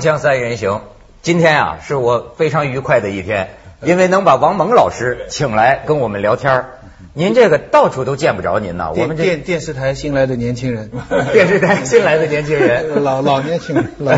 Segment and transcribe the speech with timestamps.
[0.00, 0.80] 锵锵三人行，
[1.20, 3.50] 今天啊是我非常愉快的一天，
[3.82, 6.66] 因为能把王蒙老师请来跟我们聊天儿
[7.12, 10.90] 您这个到处都见不着您呐，我们这电电视台新来的年轻人，
[11.34, 14.12] 电视台新来的年轻人， 老老年轻人， 老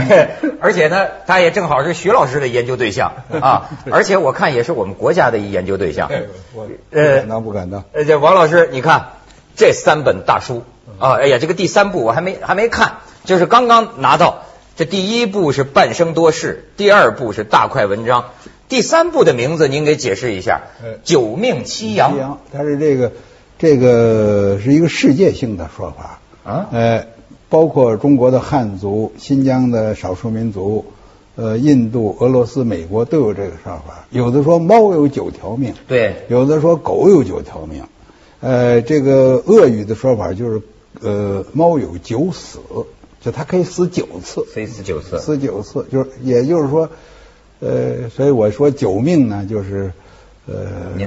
[0.60, 6.08] 而且呢，他也正好是徐老师的研究对象啊，而且我看也是我们国家的一研究对象。
[6.54, 7.82] 我呃不敢当不敢当。
[7.92, 9.14] 呃，这王老师，你看
[9.56, 10.62] 这三本大书
[11.00, 14.44] 啊，哎呀，这个第三部我还没还没看，就是刚刚拿到。
[14.82, 18.22] 这第一部是《半生多事》，第二部是《大快文章》，
[18.68, 20.62] 第三部的名字您给解释一下。
[20.82, 23.12] 呃九命七阳它是这个
[23.60, 27.06] 这个是一个世界性的说法啊呃，
[27.48, 30.84] 包括中国的汉族、新疆的少数民族、
[31.36, 34.04] 呃，印度、俄罗斯、美国都有这个说法。
[34.10, 37.84] 有的说猫有九条命，对，有的说狗有九条命。
[38.40, 40.60] 呃，这个俄语的说法就是
[41.00, 42.58] 呃，猫有九死，
[43.24, 44.44] 就他可以死九次。
[44.52, 45.18] 非死九次。
[45.18, 46.88] 死九次，就是也就是说，
[47.60, 49.92] 呃，所以我说九命呢，就是
[50.46, 50.54] 呃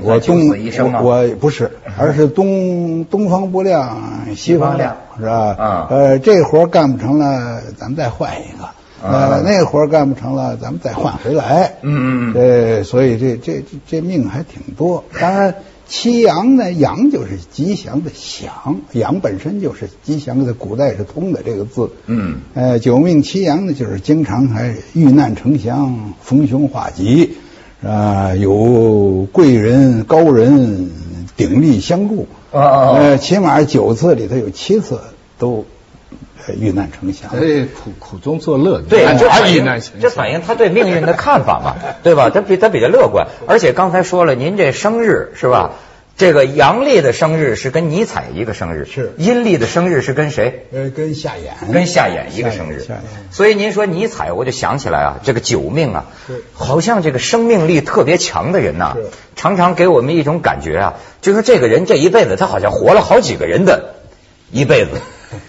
[0.01, 5.55] 我东死一生吗我我不是，而是东东方不亮西方亮，是吧？
[5.57, 8.63] 啊呃，这活儿干不成了，咱们再换一个。
[8.63, 11.75] 啊呃，那活儿干不成了，咱们再换回来。
[11.81, 15.03] 嗯嗯嗯呃，所以这这这这命还挺多。
[15.19, 15.53] 当然，
[15.87, 21.91] 七阳呢，阳就是吉祥的祥，阳本身就是吉祥的，古代是通的这个字。
[22.07, 27.35] 嗯呃，九命七阳呢，就是经常还遇难成祥，逢凶化吉，
[27.83, 30.89] 啊、有贵人高人
[31.37, 32.27] 鼎力相助。
[32.51, 34.99] 哦哦哦呃，起码九次里头有七次
[35.37, 35.65] 都呃
[36.53, 37.31] 遇难成祥。
[37.31, 42.29] 哎，苦苦中作乐，对，这反映遇难成这反映他对命运的看法嘛， 对吧？
[42.29, 45.71] 他比他比较乐观，而且刚才说了，您这生日是吧？
[46.17, 50.65] 这个阳历的生日是跟尼采一个生日，是阴历的生日是跟谁？
[50.71, 52.87] 呃，跟夏衍，跟夏衍一个生日，
[53.31, 56.05] 所以您说尼采，我就想起来啊，这个九命啊，
[56.53, 63.95] 好像这个生命力特别强的人呐是，常常给我们一种感觉啊，就说这个人这一辈子他好像活了好几个人的
[64.51, 64.91] 一辈子。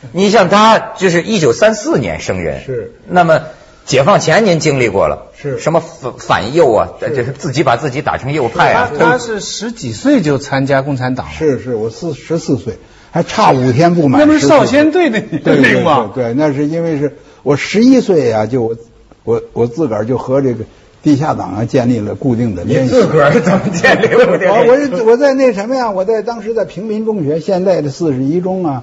[0.13, 3.41] 你像他就是一九三四年生人，是那么
[3.85, 12.79] 解放前您经历过了，是什么反反右啊，是就是自己把自己打成右派啊，他他是十几岁就参加共产党了，是是，我四十四岁，
[13.13, 14.21] 还差五天不满。
[14.21, 16.11] 那不是少先队的对对吗？
[16.15, 18.77] 对对，那是因为是我十一岁啊、就我
[19.23, 20.65] 我我自个儿就和这个
[21.03, 22.91] 地下党啊建立了固定的联系。
[22.91, 25.93] 自个儿怎么建立我我是我在那什么呀？
[25.93, 28.83] 我在当时在平民中学，现在的四十一中啊。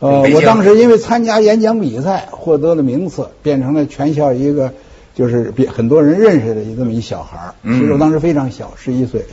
[0.00, 4.72] 呃我当时因为参加演讲比赛获得了名次，变成了全校一个
[5.14, 7.54] 就是比很多人认识的这么一小孩儿。
[7.62, 9.24] 嗯其实我当时非常小，十一岁。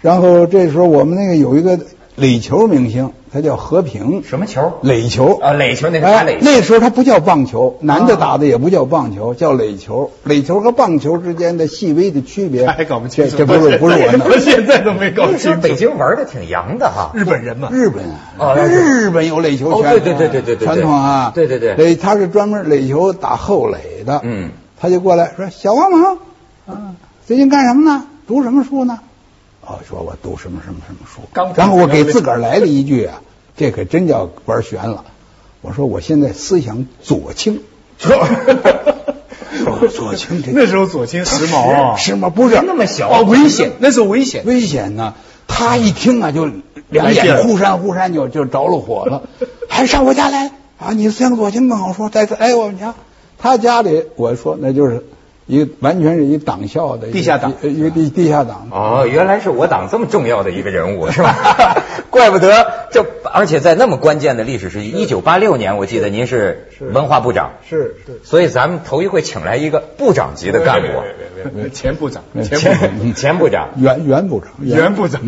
[0.00, 1.78] 然后这时候我们那个有一个
[2.14, 4.22] 垒球明星，他叫和平。
[4.22, 4.74] 什么球？
[4.82, 10.10] 垒球啊垒球那是打哎垒球那时候他不叫棒球，男的打的也不叫棒球，叫垒球。
[10.24, 15.68] 垒球和棒球之间的细微的区别，还 搞不清楚，这这不是不是我 我现在都没搞那时候清楚。
[15.68, 26.18] 北京玩的挺洋的哈，日本人嘛，日本啊，哦日本有垒球哦传统啊，对对对对对对对传统啊，对对对垒他是专门垒球打后垒的，嗯，他就过来说：“小王蒙，
[26.66, 26.94] 啊，
[27.26, 28.04] 最近干什么呢？
[28.26, 28.98] 读什么书呢？”
[29.64, 33.22] 哦，说我读什么什么什么书刚，然后我给自个儿来了一句啊，
[33.56, 35.04] 这可真叫玩悬了。
[35.60, 37.62] 我说我现在思想左倾，
[37.98, 44.44] 左左倾这 那时候左倾时髦啊，时髦不是那么小哦，危险，那时候危险。
[44.44, 45.14] 危险呢。
[45.48, 46.48] 他一听啊，就
[46.88, 49.28] 两眼忽闪忽闪就就着了火了，
[49.68, 50.92] 还上我家来啊！
[50.94, 52.94] 你思想左倾更好说，在这来我们家，
[53.38, 55.04] 他家里我说那就是
[55.46, 57.52] 一个完全是一党校的地下党。
[57.62, 58.68] 一一个地地下党。
[58.70, 61.82] 哦，原来是我党这么重要的一个人物， 是吧？
[62.10, 73.70] 怪不得这，而且在那么关键的历史时期，一九八六年，我记得您是是文化部长，是是，所以咱们头一回请来一个部长级的干部，前部长，前前部长， 前前部长。
[73.76, 74.04] 原。
[74.04, 75.22] 原部长，原部长。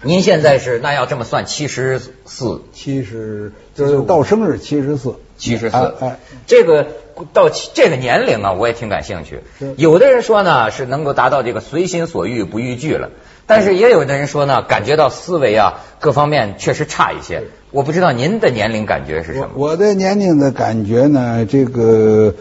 [0.00, 5.76] 您现在是那要这么算，七十四，七十就是到生日七十四，七十四。
[5.76, 6.86] 哎哎，这个
[7.32, 9.40] 到这个年龄啊，我也挺感兴趣。
[9.76, 13.10] 有的人说呢，是能够达到这个随心所欲不逾矩了，
[13.46, 17.44] 但是也有的人说呢，感觉到思维啊各方面确实差一些。
[17.70, 19.50] 我不知道您的年龄感觉是什么？
[19.54, 22.34] 我我的年龄的感觉呢，这个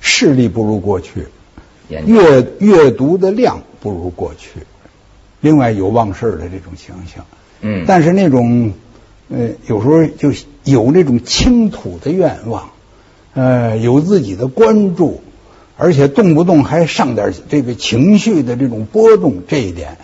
[0.00, 1.28] 视力不如过去，
[1.88, 4.60] 阅阅读的量不如过去，
[5.40, 7.22] 另外有忘事儿的这种情形。
[7.60, 8.72] 嗯但是那种
[9.28, 10.30] 呃，有时候就
[10.64, 12.70] 有那种倾吐的愿望，
[13.34, 15.22] 呃，有自己的关注，
[15.76, 19.96] 而且动不动还上点这个情绪的这种波动，这一点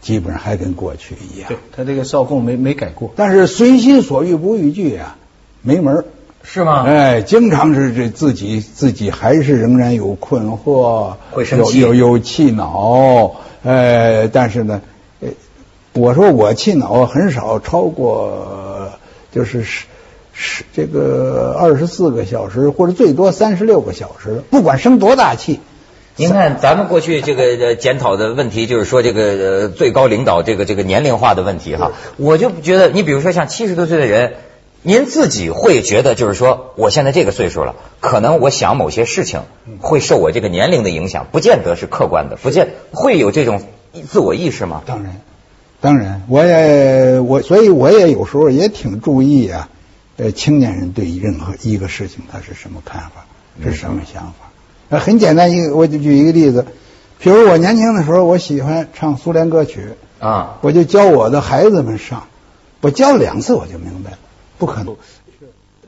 [0.00, 1.58] 基本上还跟过去一样对。
[1.76, 5.16] 他这个少控没没改过，但是随心所欲不逾矩啊，
[5.62, 6.04] 没门儿
[6.44, 6.84] 是吗？
[6.86, 14.80] 哎，经常是这自己自己还是仍然有困惑，会生气有有有气恼，呃，但是呢，
[15.20, 15.28] 呃，
[15.94, 18.92] 我说我气恼很少超过
[19.32, 19.64] 就是
[20.36, 25.60] 十十这个二十四个小时，或者最多三十六个小时，不管生多大气。
[26.18, 34.34] 您看，咱们过去这个呃检讨的问题，就是说这个呃最高领导这个这个年龄化的问题哈，我就觉得，你比如说像七十多岁的人，
[34.80, 39.40] 您自己会觉得就是说，我现在这个岁数了，可能我想某些事情
[39.80, 43.62] 会受我这个年龄的影响，不见得是客观的，不见会有这种
[44.08, 44.82] 自我意识吗？
[44.86, 45.20] 当然，
[45.82, 49.68] 当然，我也我，所以我也有时候也挺注意啊，
[50.16, 53.26] 呃，青年人对任何一个事情他是什么看法，
[53.62, 54.50] 是什么想法。
[54.88, 56.64] 呃，很简单一个，我就举一个例子，
[57.18, 62.28] 比如我年轻的时候，我喜欢唱苏联歌曲，啊，我就教我的孩子们上，
[62.80, 64.18] 我教两次我就明白了，
[64.58, 64.96] 不可能。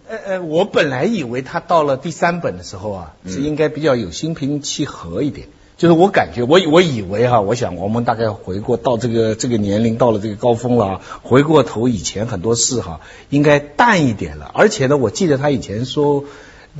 [0.08, 5.48] 呃呃，我本来以为他到了第三本的时候啊，是应该比较有心平气和一点。
[5.78, 14.50] 就是我感觉，我我以为哈，我想我们大概回过到这个这个年龄，到了这个高峰了啊，回过头以前很多事哈，应该淡一点了。
[14.52, 16.24] 而且呢，我记得他以前说。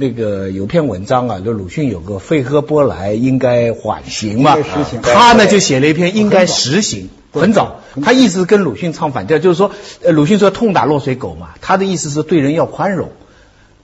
[0.00, 4.56] 那个有篇文章啊，就鲁迅有个费赫波莱应该缓刑嘛，
[5.02, 9.72] 他呢就写了一篇应该实行，很早，他一直跟鲁迅唱反调，就是说，
[10.04, 13.08] 呃，鲁迅说痛打落水狗嘛，他的意思是对人要宽容。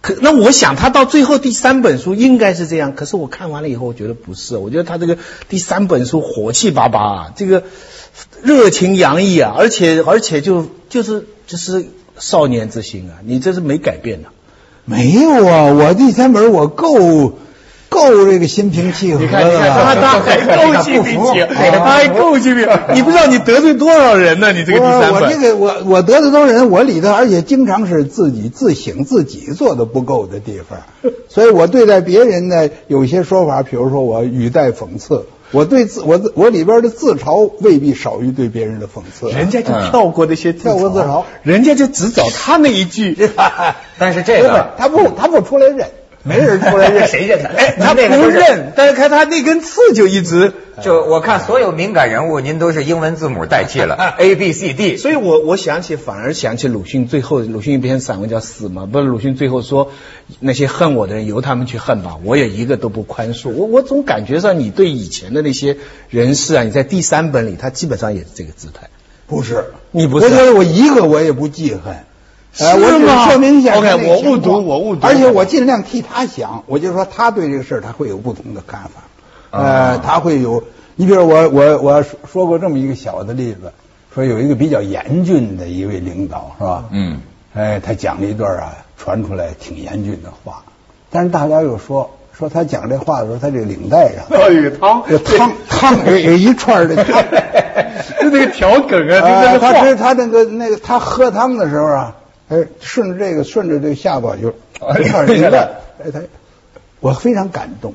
[0.04, 5.16] 可那我想他到最后第三本书应该是这样，可是我看完了以后，我觉得不是，我觉得他这个
[5.48, 7.64] 第三本书火气巴巴，啊，这个
[8.42, 11.86] 热情洋溢啊，而且而且就就是就是
[12.18, 14.28] 少年之心啊，你这是没改变的。
[14.84, 17.38] 没有啊，我第三本我够
[17.94, 22.68] 够这个心平气和你看，你看他他还够心平气和，他还够心平。
[22.92, 24.52] 你不知道你得罪多少人呢？
[24.52, 26.70] 你这个第三本，我这个我我得罪多少人？
[26.70, 30.80] 我里头而且经常是自己自省自己做的不够的地方，
[31.30, 35.26] 所以我对待别人呢，有些说法，比如说我语带讽刺。
[35.50, 43.16] 我对自我我里边的自嘲未必少于对别人的讽刺，人家就跳过那些跳过自嘲，人家就只找他那一句。
[43.96, 45.90] 但是这个他不他不出来认，
[46.24, 47.50] 没人出来认，谁认他？
[47.50, 50.52] 哎，他不认，但是看他那根刺就一直。
[50.82, 59.92] 就我看所有敏感人物，您都是英文字母代替了 A B C D，所以我我想起反而想起鲁迅最后鲁迅一篇散文叫《死》嘛，不是鲁迅最后说
[60.40, 63.50] 那些恨我的人由他们去恨吧，我也一个都不宽恕。
[63.50, 65.76] 我我总感觉上你对以前的那些
[66.10, 68.88] 人士啊，你在第三本里他基本上也是这个姿态。
[69.28, 70.24] 不是，你不是？
[70.26, 71.94] 我觉得我一个我也不记恨。
[72.54, 73.28] 是吗？
[73.28, 75.06] 说明一下，OK，我误读，我误读。
[75.06, 79.02] 而且我尽量替他想，我就说他对这个事儿他会有不同的看法。
[79.50, 80.62] 呃，他会有，
[80.96, 83.72] 你比如我我我说过这么一个小的例子，
[84.14, 86.84] 说有一个比较严峻的一位领导，是吧？
[86.90, 87.20] 嗯。
[87.54, 90.64] 哎，他讲了一段啊，传出来挺严峻的话，
[91.10, 97.22] 但是大家又说说他讲这话的时候，他这个领带上有汤，有汤汤有 有一串的汤，
[98.20, 102.16] 就那个调梗啊，就他是他那个那个他喝汤的时候啊，
[102.48, 104.50] 哎，顺着这个顺着这个下巴就
[105.00, 105.70] 一串领带，
[106.04, 106.20] 哎他，
[107.00, 107.94] 我非常感动。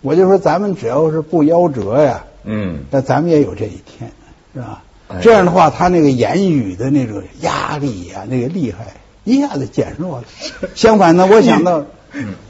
[0.00, 4.12] 我就说，咱们只要是不夭折呀，嗯，那咱们也有这一天，
[4.54, 4.82] 是吧？
[5.20, 8.94] 这样的话，他那个言语的那种压力呀，那个厉害
[9.24, 10.24] 一下子减弱了。
[10.76, 11.84] 相反呢，我想到，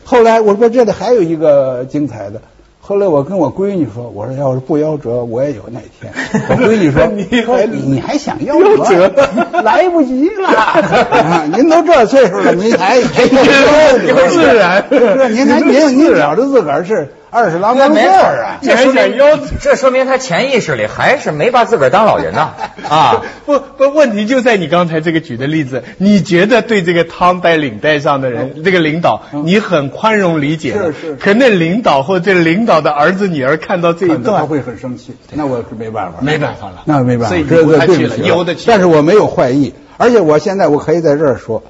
[0.05, 2.43] 后来我说这里还有一个精彩的。
[2.89, 6.11] 后来我跟我闺女说，我说要是不夭折，我也有那天。
[6.49, 9.13] 我闺女说，你还你还想夭折？
[9.61, 14.83] 来不及了， 您都这岁数了，您还还自然？
[15.31, 17.13] 您还您您觉着自个儿是？
[17.31, 18.59] 二十郎当岁啊！
[18.63, 19.19] 这说明
[19.61, 22.55] 这说明他潜意识里还是没把自个儿当老人呢
[22.89, 23.23] 啊！
[23.45, 31.17] 不不，问题就在你刚才这个举的例子，你觉得对这个汤带领带上的人，这个领导，你很宽容理解，是是。
[31.17, 35.15] 可那领导或这领导的儿子女儿看到这一段，他会很生气。
[35.33, 38.57] 那我是没办法，没办法了，那没办法，这这对不起，有的。
[38.67, 41.63] 但是我没有坏意，而且我现在我可以在这儿说，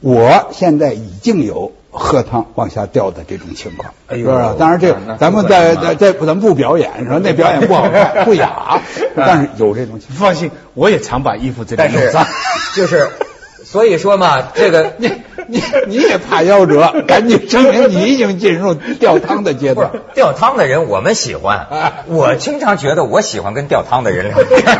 [0.00, 1.72] 我现在已经有。
[1.94, 4.36] 喝汤往下掉的这种情况，是不是？
[4.58, 8.80] 当然，这咱们在在在咱们不表演，说那表演不好看， 不雅。
[9.14, 12.26] 但是有这种情况，放心，我也常把衣服这边弄脏。
[12.74, 13.08] 就是，
[13.64, 15.12] 所以说嘛，这个 你
[15.48, 19.90] 你你也怕夭折，赶紧证明你已经进入吊汤的阶段。
[20.14, 21.66] 吊汤的人我们喜欢，
[22.06, 24.78] 我经常觉得我喜欢跟吊汤的人聊天。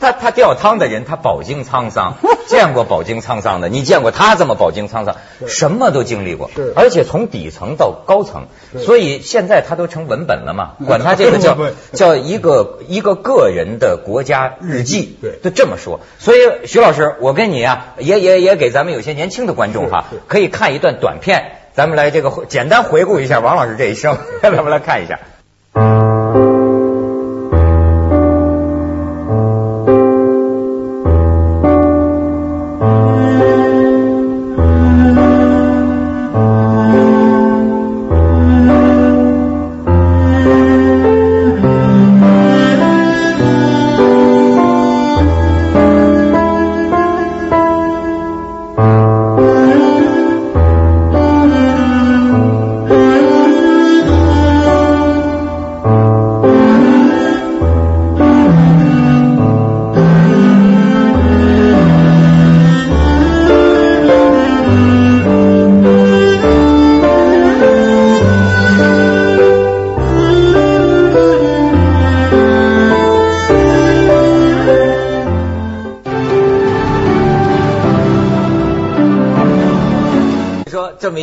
[0.00, 2.14] 他他吊汤的人，他饱经沧桑，
[2.48, 5.16] 见过饱经沧桑的，你见过他这么饱经沧桑，
[5.46, 8.46] 什么都经历过，是而且从底层到高层，
[8.78, 11.56] 所以现在他都成文本了嘛， 管他这个叫
[11.92, 16.00] 叫一个一个个人的国家日记，对就这么说。
[16.18, 25.20] 所以徐老师，我跟你啊，也也也给咱们有些年轻的观众哈可以看一段短片，咱们来这个简单回顾一下王老师这一生， 咱们来看一下。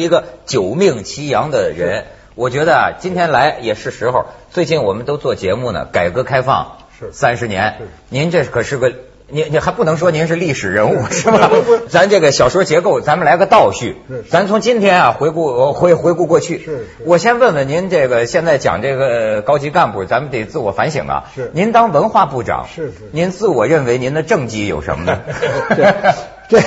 [0.08, 4.28] 一个九命齐阳的人，我觉得啊，今天来也是时候。
[4.52, 7.76] 最近我们都做节目呢，改革开放是三十年，
[8.08, 8.94] 您这可是个。
[9.30, 11.52] 你你还不能说您是历史人物 是吧？
[11.90, 13.98] 咱这个小说结构，咱们来个倒叙。
[14.30, 16.66] 咱从今天啊回顾呃回回顾过去。
[17.04, 21.26] 我先问问您，这个现在讲这个高级干部，咱们得自我反省啊。
[21.36, 25.20] 是您当文化部长，是是您自我认为您的政绩有什么呢？
[26.48, 26.62] 这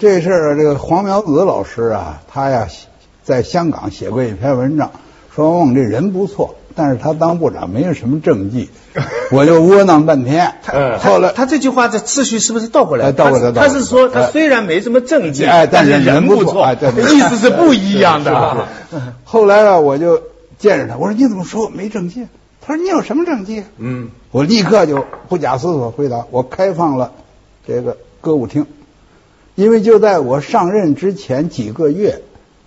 [0.00, 2.66] 这这事儿，这个黄苗子老师啊，他呀
[3.22, 4.90] 在香港写过一篇文章，
[5.36, 8.70] 说我们这人不错，但是他当部长没有什么政绩，
[9.30, 10.54] 我就窝囊半天。
[10.72, 13.08] 嗯后来他这句话的次序是不是倒过来？
[13.08, 18.68] 哎倒过来他是说他哎虽然没什么政绩，哎但是是人不不错，哎对对意思是不一样的啊。
[19.24, 20.22] 后来啊，我就
[20.58, 22.26] 见着他，我说你怎么说我没政绩？
[22.62, 23.64] 他说你有什么政绩？
[23.76, 27.12] 嗯，我立刻就不假思索回答，我开放了
[27.66, 28.66] 这个歌舞厅，
[29.60, 32.22] 因为就在我上任之前几个月，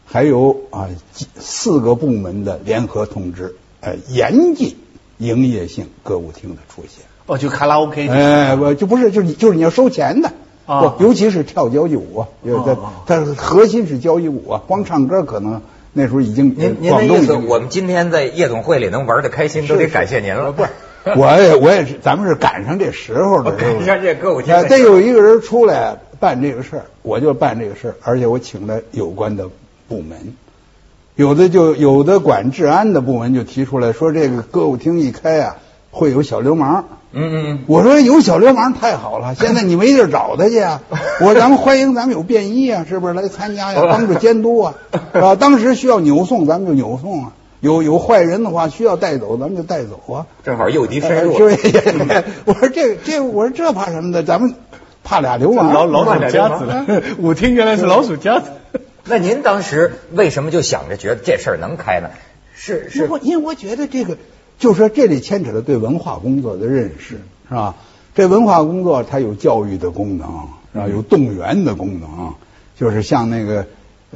[0.05, 4.77] 还有啊几四个部门的联合通知，呃，严禁
[5.17, 7.03] 营业性歌舞厅的出现。
[7.25, 8.07] 哦，就卡拉 OK。
[8.07, 10.31] 哎，我就不是，就是你就是你要收钱的。
[10.65, 20.53] 啊不尤其是跳交际舞哦它核心是交际舞啊，光唱歌可能那时候已经您您的意思，我们今天在夜总会里能玩的开心，都得感谢您了。
[20.53, 20.69] 不是，
[21.17, 29.49] 我也我也是，咱们是赶上这时候的，是不是赶上这歌舞厅得有一个人出来办这个事儿，我就办这个事儿，而且我请了有关的
[29.89, 30.35] 部门，
[31.17, 35.57] 有的就有的管治安的部门就提出来说，这个歌舞厅一开啊，
[35.91, 36.85] 会有小流氓。
[37.11, 37.59] 嗯嗯嗯。
[37.67, 40.81] 我说有小流氓太好了，现在你没地儿找他去啊！
[41.19, 43.81] 我说咱们欢迎咱们有便衣啊，是不是来参加呀？
[43.91, 44.75] 帮助监督啊，
[45.11, 47.33] 啊，当时需要扭送，咱们就扭送啊。
[47.59, 50.25] 有有坏人的话需要带走，咱们就带走啊。
[50.43, 51.37] 正好诱敌深入。
[51.37, 52.23] 是不是？
[52.45, 54.23] 我说这这，我说这怕什么的？
[54.23, 54.55] 咱们
[55.03, 58.51] 怕俩流氓，老老鼠夹子 舞厅原来是老鼠夹子。
[59.05, 62.09] 那您当时为什么就想着觉得这事儿能开呢？
[62.55, 64.17] 是是因为我因为我觉得这个，
[64.59, 67.19] 就说这里牵扯了对文化工作的认识，
[67.49, 67.75] 是吧？
[68.15, 70.27] 这文化工作它有教育的功能，
[70.71, 70.87] 是吧？
[70.87, 72.33] 有动员的功能，
[72.79, 73.65] 就是像那个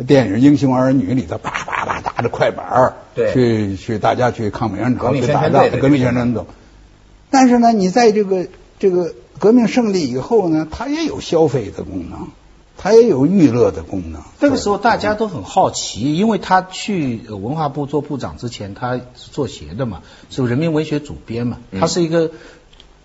[0.05, 6.45] 电影《英雄儿女》里头，叭叭叭打着快板儿对去去大家去抗美援朝去打仗革命宣传斗。
[7.29, 8.47] 但是呢，你在这个
[8.79, 12.27] 这个革命胜利以后呢，它也有消费的功能，
[12.77, 14.21] 它也有娱乐的功能。
[14.39, 22.31] 那个时候大家都很好奇，因为他去呃文化部做部长之前，他是做协的嘛，是人民文学主编嘛，嗯他是一个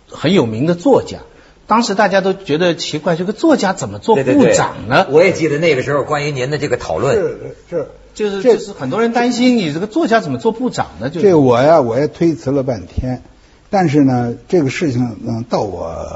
[0.09, 1.19] 很有名的作家。
[1.67, 5.07] 当时大家都觉得奇怪，这个作家怎么做部对对对长呢？
[5.11, 7.17] 我也记得那个时候关于您的这个讨论。
[7.17, 7.89] 是是。
[8.15, 11.09] 就是这就是很多人担心你这个作家怎么做部长呢？
[11.09, 13.23] 就这我呀，我也推辞了半天，
[13.73, 16.07] 但是呢，这个事情呢，到我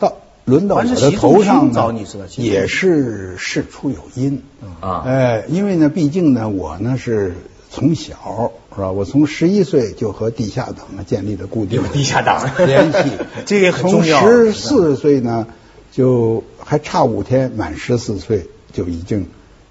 [0.00, 2.04] 到轮到我的头上找呢
[2.36, 4.42] 也是事出有因。
[4.80, 7.36] 啊哎，因为呢，毕竟呢，我呢是
[7.70, 8.90] 从小是吧？
[8.90, 13.10] 我从十一岁就和地下党呢建立了固定的地下党联系，
[13.46, 15.46] 这也很重要从十四岁呢，
[15.92, 19.28] 就还差五天满十四岁，就已经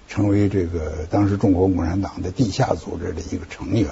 [0.08, 3.86] 成为这个当时中国共产党的地下组织的一个成员。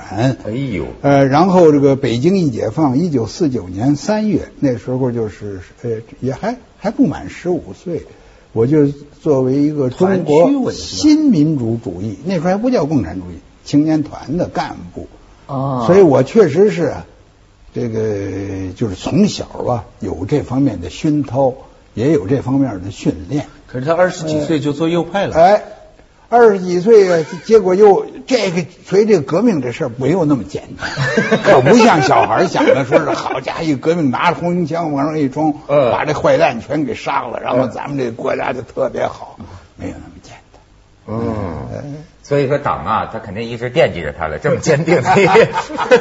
[0.45, 8.07] 哎呦，呃，然后这个北京一解放，一九四九年三月，那时候就是呃也还还不满十五岁，
[8.53, 15.07] 我就作为一个中国新民主主义，那时候还不叫共产主义青年团的干部，
[15.47, 16.95] 啊所以我确实是
[17.75, 21.53] 这个就是从小吧有这方面的熏陶，
[21.93, 23.47] 也有这方面的训练。
[23.67, 25.37] 可是他二十几岁就做右派了。
[25.37, 25.63] 哎，
[26.29, 30.89] 二十几岁啊，结果又这个所以这个革命这事儿没有那么简单，
[31.45, 35.93] 可不像小孩想的，说是好家伙，一革命拿着红缨枪往上一冲，嗯。
[35.93, 39.39] 把这坏蛋全给杀了，然后咱们这个国家就特别好，
[39.77, 40.61] 没有那么简单。
[41.09, 41.95] 嗯，
[42.27, 45.27] 所以说党啊，他肯定一直惦记着他了，这么坚定的一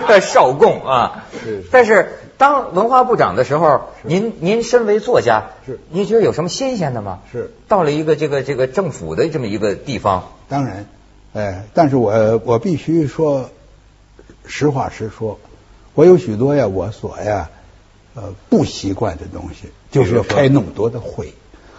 [0.07, 1.23] 个 少共啊。
[1.69, 5.79] 但是当文化部长的时候，您您身为作家，是。
[5.91, 7.19] 您觉得有什么新鲜的吗？
[7.31, 7.51] 是。
[7.67, 10.87] 到了一个这个这个政府的这么一个地方，当然，
[11.33, 13.51] 哎，但是我我必须说
[14.47, 15.39] 实话实说，
[15.93, 17.51] 我有许多呀，我所呀
[18.15, 21.35] 呃不习惯的东西，就是要开那么多的会，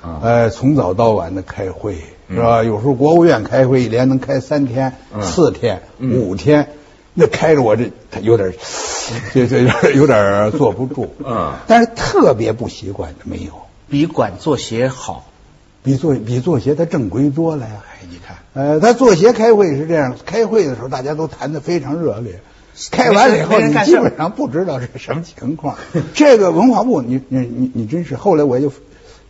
[0.07, 0.21] 啊。
[0.23, 1.97] 呃，从早到晚的开会，
[2.29, 2.37] 嗯。
[2.37, 2.63] 是吧？
[2.63, 5.23] 有时候国务院开会一连能开三天、嗯。
[5.23, 6.21] 四天、嗯。
[6.21, 6.69] 五天，
[7.15, 8.53] 那开着我这他有点，
[9.35, 11.55] 这这有点有点坐不住，嗯。
[11.67, 13.53] 但是特别不习惯的没有，
[13.89, 15.25] 比管做鞋好。
[15.83, 17.75] 比做比做鞋他正规多了呀。
[17.89, 22.41] 哎，你看，呃，他作协开会是这样，开会的时候大家都谈的非常热烈，
[22.91, 25.77] 开完了以后你基本上不知道是什么情况。
[26.13, 28.73] 这个文化部，你你你你真是，后来我就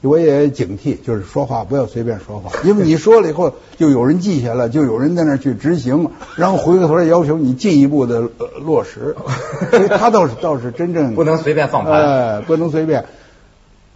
[0.03, 9.17] 我也警惕，就是说话不要随便说话， 因为你说了以后，就有人记下了，就有人在那儿去执行，然后回过头来要求你进一步的、呃、落实。
[9.71, 13.05] 所以他倒是倒是真正不能随便放盘哎，不能随便。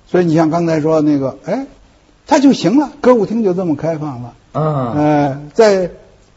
[0.06, 1.66] 所以你像刚才说那个，哎，
[2.26, 4.34] 他就行了，歌舞厅就这么开放了。
[4.52, 5.90] 啊，呃，再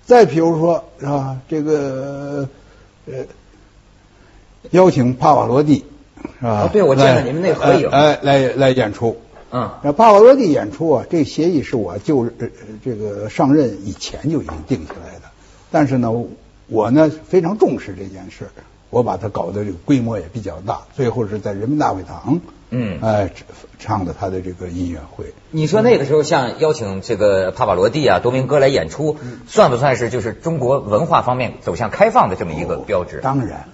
[0.06, 2.48] 再比如说是吧，这个
[3.08, 3.14] 呃，
[4.70, 5.84] 邀请帕瓦罗蒂
[6.40, 6.64] 是吧？
[6.66, 9.18] 哦对我见了你们那合影哎，来来演出。
[9.56, 12.48] 嗯那帕瓦罗蒂演出啊，这个协议是我就呃
[12.84, 15.32] 这个上任以前就已经定下来的，
[15.72, 16.12] 但是呢，
[16.68, 18.50] 我呢非常重视这件事，
[18.90, 22.40] 我把它搞得这个规模也比较大，最后是在人民大会堂，
[22.72, 23.30] 嗯哎、
[23.78, 25.26] 唱的他的这个音乐会。
[25.52, 29.18] 你说那个时候像邀请这个帕瓦罗蒂啊、多明戈来演出，
[29.48, 33.20] 算不算是就是中国文化方面走向开放的这么一个标志？
[33.22, 33.66] 当然了，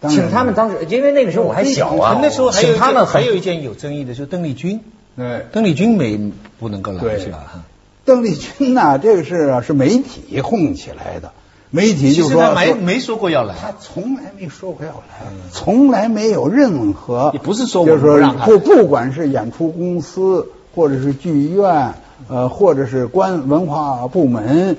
[0.00, 4.80] 当然请他们当时，因为那个时候我还小啊，那时候还有请他们很还有一件有争议的，就是邓丽君。
[5.18, 5.44] 对。
[5.52, 7.18] 邓丽君没不能够来对。
[7.18, 7.64] 是吧？
[8.04, 11.32] 邓丽君呐、这个是啊是媒体哄起来的，
[11.68, 21.92] 媒体就说没说没说过要他来，从来没说过要来，从来没有任何，也不是说我就是说不不不管是演出公司或者是剧院，
[22.28, 24.78] 呃，或者是官文化部门，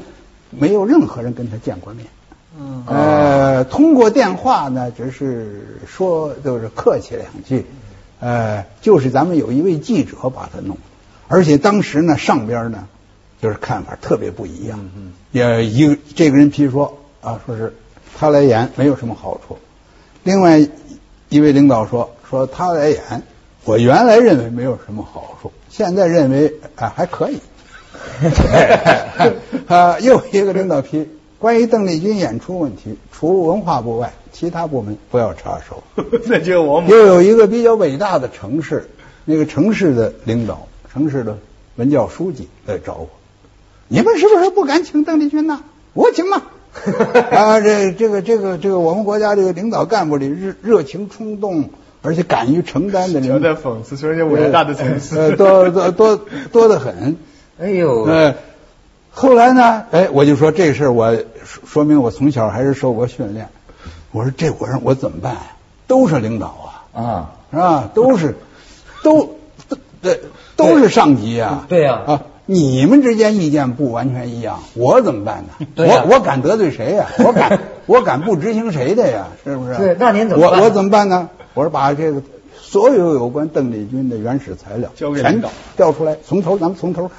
[0.49, 2.08] 没有任何人跟他见过面。
[2.60, 2.84] 嗯。
[2.88, 7.67] 呃，通过电话呢，只是说就是客气两句，
[8.19, 10.77] 呃，就是咱们有一位记者把他弄，
[11.27, 12.88] 而且当时呢上边呢
[13.41, 17.73] 就是看法特别不一样，嗯也一个这个人批说啊，说是
[18.17, 19.58] 他来演没有什么好处，
[20.23, 20.60] 另外
[21.29, 23.23] 一位领导说说他来演，
[23.63, 27.39] 我原来认为没有什么好处，现在认为啊还可以。
[29.67, 35.84] 啊，又一个领导批，关于邓丽君演出问题，除文化部外，其他部门不要插手。
[36.28, 38.89] 那就我又有一个比较伟大的城市，
[39.26, 41.38] 那个城市的领导，城市的
[41.76, 43.10] 文教书记来找我，
[43.88, 45.62] 你们是不是不敢请邓丽君呐？
[45.94, 46.44] 我请嘛。
[47.32, 51.72] 啊，这这个这个这个，我们国家这个领导干部里热热情冲动，
[52.04, 57.18] 而且敢于承担的人，讽刺说人家伟大的城市呃，多多多多得很。
[57.60, 58.36] 哎呦，呃，
[59.12, 63.50] 后来呢，哎，我就说这事儿，我说说明我从小还是受过训练。
[64.12, 65.41] 我说这我说我怎么办呀？
[65.88, 66.48] 都是领导
[66.93, 67.89] 啊，啊，是吧？
[67.93, 68.36] 都是
[69.04, 70.22] 都都对
[70.56, 75.67] 都是上级啊、对呀啊，你们之间意见不完全一样，我怎么办呢？
[75.76, 79.28] 对呀我我敢得罪谁呀、 我敢我敢不执行谁的呀？
[79.43, 79.78] 是不是？
[79.78, 81.30] 对那您怎么办我我怎么办呢？
[81.54, 82.22] 我说把这个
[82.56, 87.17] 所有有关邓丽君的原始材料全交给领导调出来，从头咱们从头看。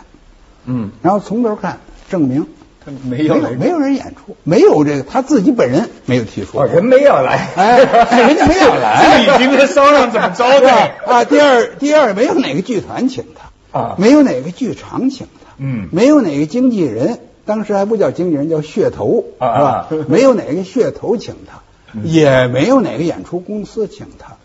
[0.64, 2.59] 嗯，然后从头看，证明他
[3.04, 6.58] 没没有没有人演出，没有这个他自己本人没有提出。
[6.58, 10.96] 哦，人没要来，哎，哎人家没有来，已经在商量怎么招待。
[11.06, 20.06] 啊，第二第二，没有哪个剧团请他啊没有哪个剧场请他，嗯没有哪个经纪人，当时还不叫经纪人，叫噱头，啊是吧啊？
[20.08, 21.60] 没有哪个噱头请他，
[22.02, 24.36] 也没有哪个演出公司请他。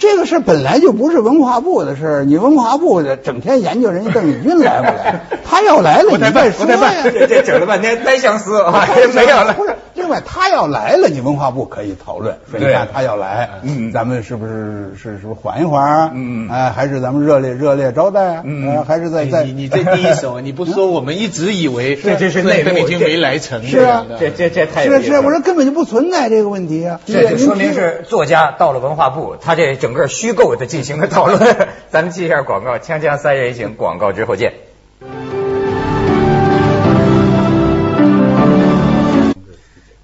[0.00, 6.78] 这个事本来就不是文化部的事儿，你文化部的整天研究人家邓丽君来不来， 他要来了你再说呀。
[7.04, 16.10] 这这整了半天单相思啊，没有了不是，另外他要来了，你文化部可以讨论，说你对看他要来，嗯咱们是不是是是不是缓一缓？
[16.14, 18.42] 嗯嗯哎，还是咱们热烈热烈招待啊？
[18.44, 27.00] 嗯呃还是在在你你这第一手，你不说我们一直以为这这是内幕邓丽君没来成，是啊这这这太是是，我说根本就不存在这个问题啊。
[27.06, 31.40] 这就说明是作家到了文化部，他这整个虚构的进行了讨论。
[31.90, 34.52] 咱们记一下广告，锵锵三人行，广告之后见。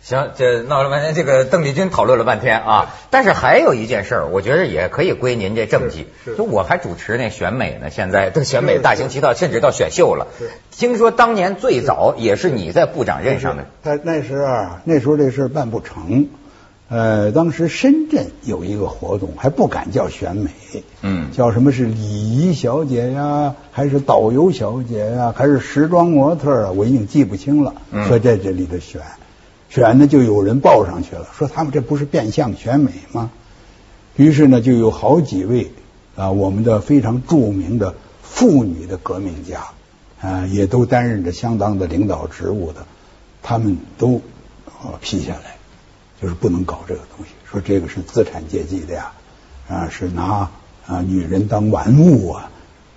[0.06, 6.06] 行，这闹了半天，这个邓丽君讨论了半天啊，但是还有一件事儿，我觉得也可以归您这政绩。
[6.38, 10.28] 就我还主持那选美呢，现在都选美大行其道，甚至到选秀了。
[10.70, 13.66] 听说当年最早也是你在部长任上的。
[13.82, 16.28] 他那时候啊，那时候这事办不成。
[16.88, 20.50] 呃，当时深圳有一个活动，还不敢叫选美，
[21.02, 26.70] 嗯叫什么是礼仪小姐呀，还是导游小姐呀，还是时装模特啊？
[26.70, 27.74] 我已经记不清了。
[27.90, 29.00] 嗯说在这里头选，
[29.76, 33.30] 选呢就有人报上去了，说他们这不是变相选美吗？
[34.16, 35.70] 于是呢，就有好几位
[36.16, 39.66] 啊，我们的非常著名的妇女的革命家
[40.22, 42.86] 啊，也都担任着相当的领导职务的，
[43.42, 44.22] 他们都
[45.02, 45.58] 批下来，
[46.22, 49.12] 就是不能搞这个东西，说这个是资产阶级的呀，
[49.68, 50.50] 啊，是拿
[50.86, 52.50] 啊女人当玩物啊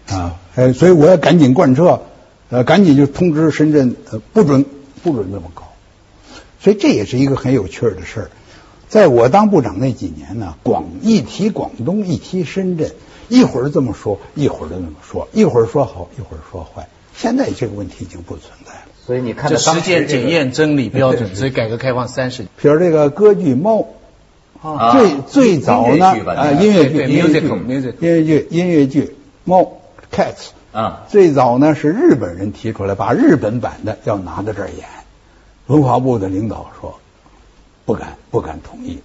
[0.08, 2.04] 啊，哎，所以我要赶紧贯彻，
[2.50, 4.64] 呃，赶紧就通知深圳，呃，不准
[5.04, 5.69] 不准这么搞。
[6.60, 8.32] 所以这也是一个很有趣儿的事儿。
[8.88, 12.92] 在我当部长那几年呢，广一提广东，一提深圳，
[13.28, 16.88] 一会儿这么说，一会儿那么说，一会儿说好，一会儿说坏。
[17.16, 18.80] 现在这个问题已经不存在了。
[19.06, 22.50] 所以你看这实时这个践检验真理标准， 所以改革开放三十年。
[22.62, 23.88] 比如这个歌剧《猫》，
[24.68, 29.04] 啊最最早呢音乐剧吧啊，音乐剧，对对音乐剧 musical，musical 音乐剧，音乐剧
[29.46, 29.62] 《猫》
[30.12, 30.50] Cats。
[30.72, 34.88] 啊，最早呢是日本人提出来，把日本版的要拿到这儿演，
[35.70, 37.00] 文化部的领导说
[37.86, 39.00] 不敢不敢同意。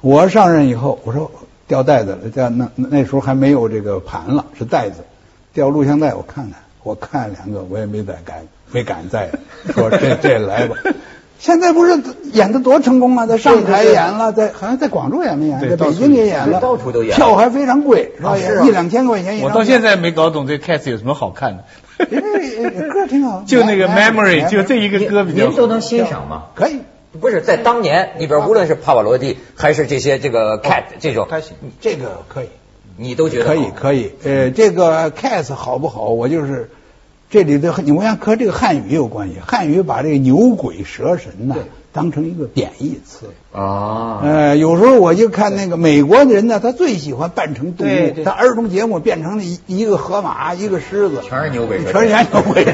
[0.00, 1.30] 我上任以后，我说
[1.68, 5.04] 掉袋子了，调那那那时候还没有这个盘了，是袋子，
[5.52, 9.30] 掉录像带我看看，我看两个我也没再敢没敢再
[9.74, 10.76] 说这这来吧。
[11.38, 18.38] 现在不是演的多成功啊，在上海演了，在好像在广州演没演，在北京也演了，到处都演票还非常贵，是吧？
[18.38, 19.50] 一两千块钱一张。
[19.50, 21.64] 我到现在没搞懂这 Cats 有什么好看的。
[22.10, 25.50] 因为歌挺好，就那个 Memory，就这一个歌比较好。
[25.50, 26.44] 您都能欣赏吗？
[26.54, 26.80] 可以。
[27.20, 31.28] 不是在当年，你比如无论是帕瓦罗蒂还是这些这个 cat 这种。
[31.80, 32.48] 这个可以，
[32.96, 34.10] 你都觉得可以，可以。
[34.24, 36.08] 呃，这个 cats 好不好？
[36.08, 36.70] 我就是
[37.30, 39.36] 这里的，你我想和这个汉语有关系。
[39.46, 41.54] 汉语把这个牛鬼蛇神呐
[41.94, 43.26] 当成一个贬义词。
[43.52, 52.64] 啊，呃，有时候我就看那个美国的人呢，他最喜欢扮成动物，他儿童节目变成了一一个河马，一个狮子，全是牛鬼全是牛鬼。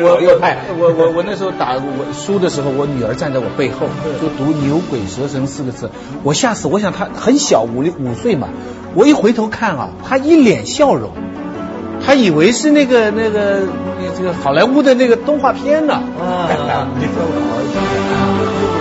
[0.00, 3.86] 我我我我那时候打我输的时候，我女儿站在我背后，
[4.22, 5.90] 就读“牛鬼蛇神”四个字，
[6.22, 6.66] 我吓死！
[6.66, 8.48] 我想她很小，五六五岁嘛，
[8.94, 11.10] 我一回头看啊，她一脸笑容，
[12.06, 13.60] 他以为是那个那个
[13.98, 15.94] 那这个好莱坞的那个动画片呢。
[15.94, 16.48] 啊，
[16.98, 18.75] 你说我儿子。